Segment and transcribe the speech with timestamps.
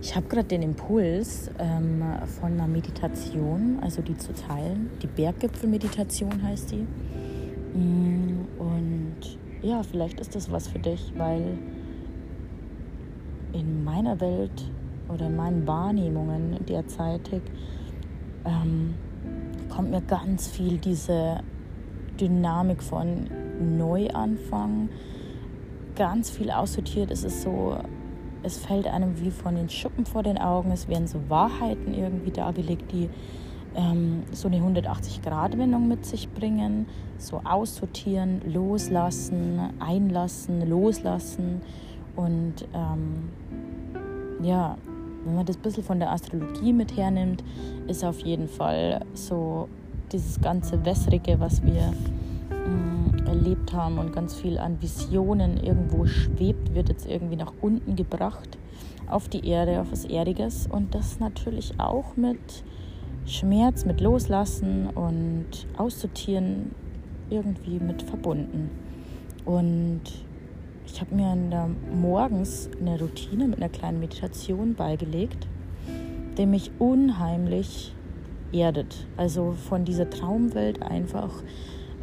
[0.00, 2.02] Ich habe gerade den Impuls ähm,
[2.40, 4.90] von einer Meditation, also die zu teilen.
[5.02, 6.86] Die Berggipfelmeditation heißt die.
[7.76, 11.58] Mm, und ja, vielleicht ist das was für dich, weil
[13.52, 14.70] in meiner Welt
[15.08, 17.42] oder in meinen Wahrnehmungen derzeitig
[18.44, 18.94] ähm,
[19.68, 21.40] kommt mir ganz viel diese
[22.20, 23.26] Dynamik von
[23.76, 24.88] Neuanfang,
[25.96, 27.10] ganz viel aussortiert.
[27.10, 27.78] Es ist so,
[28.42, 30.70] es fällt einem wie von den Schuppen vor den Augen.
[30.70, 33.08] Es werden so Wahrheiten irgendwie dargelegt, die
[33.74, 36.86] ähm, so eine 180-Grad-Wendung mit sich bringen.
[37.18, 41.62] So aussortieren, loslassen, einlassen, loslassen.
[42.16, 43.30] Und ähm,
[44.42, 44.76] ja,
[45.24, 47.42] wenn man das ein bisschen von der Astrologie mit hernimmt,
[47.86, 49.68] ist auf jeden Fall so
[50.12, 51.92] dieses ganze Wässrige, was wir
[53.48, 58.58] erlebt haben und ganz viel an Visionen irgendwo schwebt, wird jetzt irgendwie nach unten gebracht
[59.08, 62.38] auf die Erde, auf was Erdiges und das natürlich auch mit
[63.24, 65.46] Schmerz, mit Loslassen und
[65.78, 66.74] Aussortieren
[67.30, 68.70] irgendwie mit verbunden.
[69.46, 70.02] Und
[70.86, 75.46] ich habe mir der, morgens eine Routine mit einer kleinen Meditation beigelegt,
[76.36, 77.94] die mich unheimlich
[78.52, 79.06] erdet.
[79.16, 81.30] Also von dieser Traumwelt einfach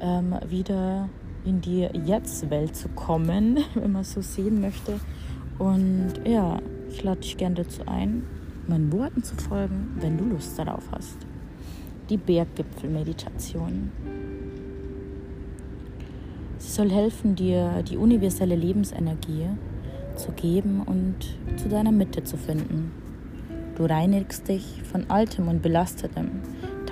[0.00, 1.08] ähm, wieder
[1.44, 4.98] in die Jetzt-Welt zu kommen, wenn man so sehen möchte.
[5.58, 8.24] Und ja, ich lade dich gerne dazu ein,
[8.66, 11.18] meinen Worten zu folgen, wenn du Lust darauf hast.
[12.10, 13.92] Die Berggipfelmeditation.
[16.58, 19.48] Sie soll helfen, dir die universelle Lebensenergie
[20.16, 21.16] zu geben und
[21.56, 22.92] zu deiner Mitte zu finden.
[23.76, 26.42] Du reinigst dich von Altem und Belastetem,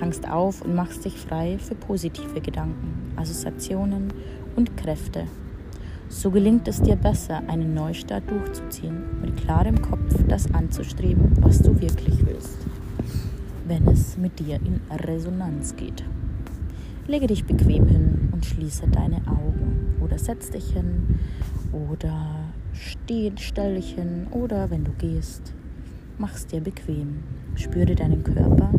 [0.03, 4.11] tankst auf und machst dich frei für positive Gedanken, Assoziationen
[4.57, 5.27] und Kräfte.
[6.09, 11.79] So gelingt es dir besser, einen Neustart durchzuziehen, mit klarem Kopf das anzustreben, was du
[11.79, 12.57] wirklich willst,
[13.65, 16.03] wenn es mit dir in Resonanz geht.
[17.07, 21.17] Lege dich bequem hin und schließe deine Augen oder setz dich hin
[21.71, 22.41] oder
[22.73, 25.53] steh, stell dich hin oder wenn du gehst,
[26.17, 27.23] mach's dir bequem.
[27.55, 28.71] Spüre deinen Körper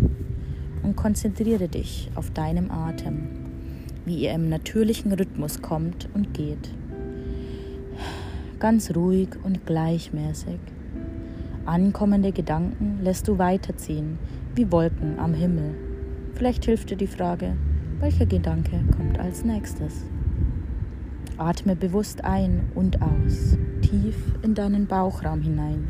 [0.84, 3.44] und konzentriere dich auf deinem Atem
[4.04, 6.70] wie ihr im natürlichen Rhythmus kommt und geht.
[8.58, 10.58] Ganz ruhig und gleichmäßig.
[11.64, 14.18] Ankommende Gedanken lässt du weiterziehen,
[14.54, 15.74] wie Wolken am Himmel.
[16.34, 17.56] Vielleicht hilft dir die Frage,
[18.00, 20.04] welcher Gedanke kommt als nächstes.
[21.38, 25.88] Atme bewusst ein und aus, tief in deinen Bauchraum hinein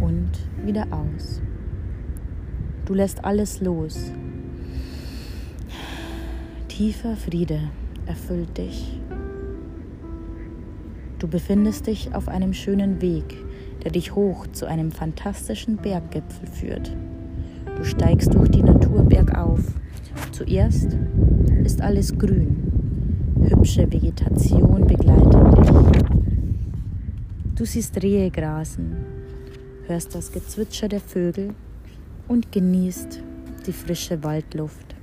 [0.00, 0.30] und
[0.64, 1.42] wieder aus.
[2.90, 4.10] Du lässt alles los,
[6.66, 7.60] Tiefer Friede
[8.04, 8.98] erfüllt dich.
[11.20, 13.36] Du befindest dich auf einem schönen Weg,
[13.84, 16.96] der dich hoch zu einem fantastischen Berggipfel führt.
[17.76, 19.60] Du steigst durch die Natur bergauf.
[20.32, 20.98] Zuerst
[21.62, 22.72] ist alles grün.
[23.40, 25.70] Hübsche Vegetation begleitet dich.
[27.54, 28.96] Du siehst Rehe grasen,
[29.86, 31.54] hörst das Gezwitscher der Vögel
[32.30, 33.20] und genießt
[33.66, 34.94] die frische Waldluft.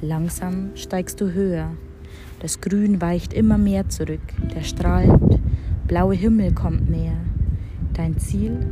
[0.00, 1.72] Langsam steigst du höher.
[2.40, 4.22] Das Grün weicht immer mehr zurück.
[4.54, 5.38] Der strahlend
[5.86, 7.20] blaue Himmel kommt näher.
[7.92, 8.66] Dein Ziel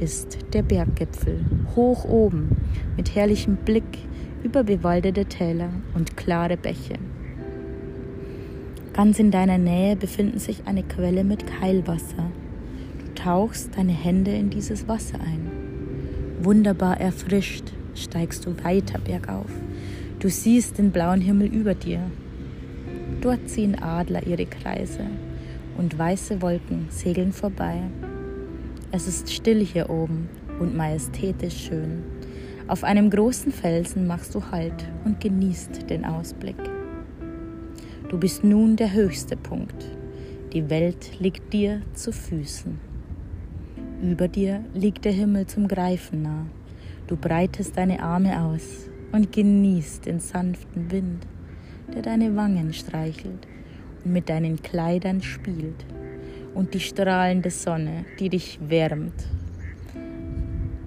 [0.00, 1.44] ist der Berggipfel,
[1.76, 2.56] hoch oben,
[2.96, 3.98] mit herrlichem Blick
[4.42, 6.94] über bewaldete Täler und klare Bäche.
[8.92, 12.32] Ganz in deiner Nähe befinden sich eine Quelle mit Keilwasser.
[12.98, 15.49] Du tauchst deine Hände in dieses Wasser ein.
[16.42, 17.64] Wunderbar erfrischt
[17.94, 19.50] steigst du weiter bergauf.
[20.20, 22.00] Du siehst den blauen Himmel über dir.
[23.20, 25.04] Dort ziehen Adler ihre Kreise
[25.76, 27.82] und weiße Wolken segeln vorbei.
[28.90, 32.04] Es ist still hier oben und majestätisch schön.
[32.68, 36.56] Auf einem großen Felsen machst du Halt und genießt den Ausblick.
[38.08, 39.90] Du bist nun der höchste Punkt.
[40.54, 42.89] Die Welt liegt dir zu Füßen.
[44.02, 46.46] Über dir liegt der Himmel zum Greifen nah.
[47.06, 51.26] Du breitest deine Arme aus und genießt den sanften Wind,
[51.94, 53.46] der deine Wangen streichelt
[54.02, 55.84] und mit deinen Kleidern spielt
[56.54, 59.28] und die strahlende Sonne, die dich wärmt.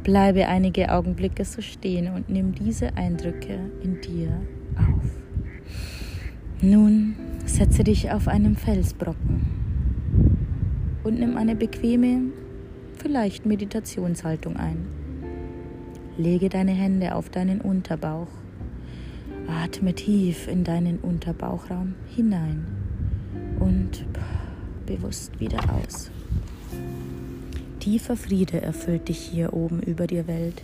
[0.01, 4.41] Bleibe einige Augenblicke so stehen und nimm diese Eindrücke in dir
[4.75, 5.03] auf.
[6.61, 9.45] Nun setze dich auf einen Felsbrocken
[11.03, 12.31] und nimm eine bequeme,
[13.03, 14.87] vielleicht Meditationshaltung ein.
[16.17, 18.29] Lege deine Hände auf deinen Unterbauch.
[19.47, 22.65] Atme tief in deinen Unterbauchraum hinein
[23.59, 24.05] und
[24.85, 26.09] bewusst wieder aus.
[27.79, 30.63] Tiefer Friede erfüllt dich hier oben über dir Welt.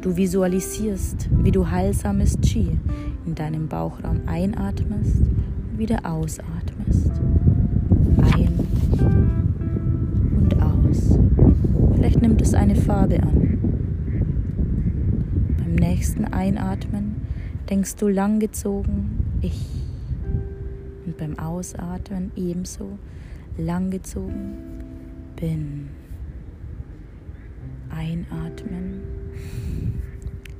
[0.00, 2.78] Du visualisierst, wie du heilsames Qi
[3.26, 7.10] in deinem Bauchraum einatmest und wieder ausatmest.
[11.98, 13.58] Vielleicht nimmt es eine Farbe an.
[15.58, 17.16] Beim nächsten Einatmen
[17.68, 19.66] denkst du langgezogen Ich.
[21.04, 23.00] Und beim Ausatmen ebenso
[23.56, 24.84] langgezogen
[25.34, 25.88] Bin.
[27.90, 29.00] Einatmen.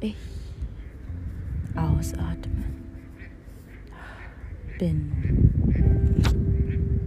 [0.00, 0.17] Ich.
[1.76, 2.64] Ausatmen.
[4.76, 5.12] Bin.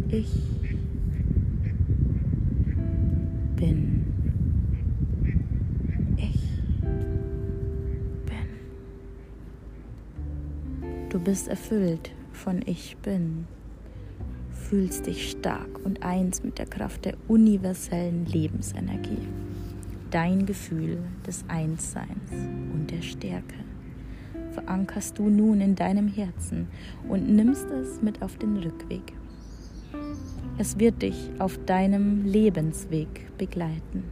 [0.09, 0.50] Ich.
[11.11, 13.45] Du bist erfüllt von Ich bin
[14.53, 19.27] fühlst dich stark und eins mit der Kraft der universellen Lebensenergie.
[20.09, 23.55] Dein Gefühl des Einsseins und der Stärke
[24.51, 26.69] verankerst du nun in deinem Herzen
[27.09, 29.11] und nimmst es mit auf den Rückweg.
[30.57, 34.05] Es wird dich auf deinem Lebensweg begleiten.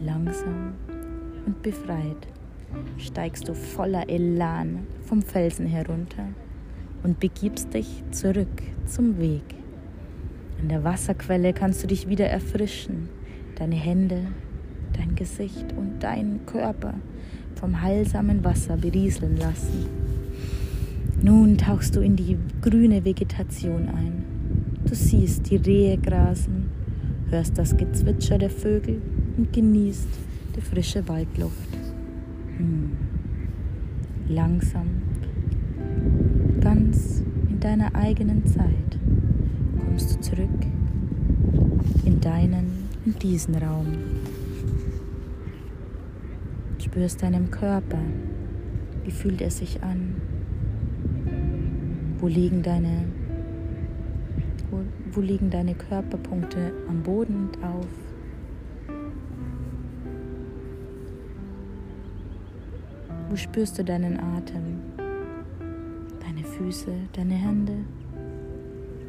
[0.00, 0.74] Langsam
[1.46, 2.28] und befreit
[2.98, 6.28] steigst du voller Elan vom Felsen herunter
[7.02, 9.42] und begibst dich zurück zum Weg.
[10.60, 13.08] An der Wasserquelle kannst du dich wieder erfrischen,
[13.56, 14.26] deine Hände,
[14.96, 16.94] dein Gesicht und deinen Körper
[17.54, 19.86] vom heilsamen Wasser berieseln lassen.
[21.22, 24.24] Nun tauchst du in die grüne Vegetation ein.
[24.86, 26.70] Du siehst die Rehe grasen,
[27.30, 29.00] hörst das Gezwitscher der Vögel
[29.36, 30.08] und genießt
[30.56, 31.83] die frische Waldluft.
[32.58, 32.90] Hm.
[34.28, 34.86] Langsam
[36.60, 38.98] ganz in deiner eigenen Zeit
[39.78, 40.48] kommst du zurück
[42.04, 43.86] in deinen, in diesen Raum.
[46.78, 47.98] Spürst deinem Körper,
[49.04, 50.14] wie fühlt er sich an?
[52.18, 53.04] Wo liegen deine,
[54.70, 54.80] wo,
[55.12, 58.03] wo liegen deine Körperpunkte am Boden und auf?
[63.34, 64.80] Wo spürst du deinen Atem?
[66.56, 67.72] Füße, deine Hände.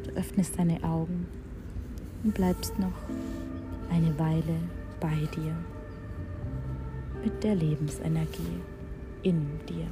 [0.02, 1.28] Du öffnest deine Augen
[2.24, 3.04] und bleibst noch
[3.88, 4.56] eine Weile
[4.98, 5.54] bei dir
[7.22, 8.60] mit der Lebensenergie
[9.22, 9.86] in dir.